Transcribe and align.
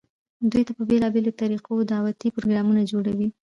دوي 0.51 0.63
ته 0.67 0.71
په 0.77 0.83
بيلابيلو 0.89 1.37
طريقودعوتي 1.41 2.27
پروګرامونه 2.35 2.81
جوړووي، 2.91 3.29